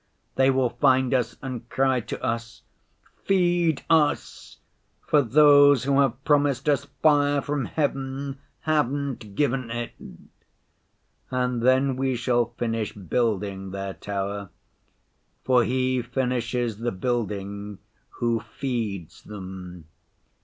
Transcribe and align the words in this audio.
They 0.33 0.49
will 0.49 0.71
find 0.71 1.13
us 1.13 1.37
and 1.43 1.69
cry 1.69 1.99
to 1.99 2.19
us, 2.23 2.63
"Feed 3.23 3.83
us, 3.87 4.57
for 5.05 5.21
those 5.21 5.83
who 5.83 5.99
have 5.99 6.23
promised 6.23 6.67
us 6.67 6.85
fire 7.03 7.39
from 7.39 7.65
heaven 7.65 8.39
haven't 8.61 9.35
given 9.35 9.69
it!" 9.69 9.91
And 11.29 11.61
then 11.61 11.97
we 11.97 12.15
shall 12.15 12.45
finish 12.57 12.93
building 12.93 13.69
their 13.69 13.93
tower, 13.93 14.49
for 15.43 15.63
he 15.63 16.01
finishes 16.01 16.79
the 16.79 16.91
building 16.91 17.77
who 18.13 18.39
feeds 18.39 19.21
them. 19.21 19.85